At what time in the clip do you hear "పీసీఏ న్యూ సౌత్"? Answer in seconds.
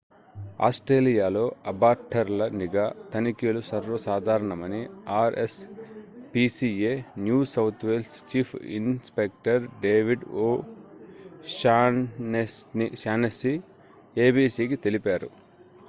6.31-7.85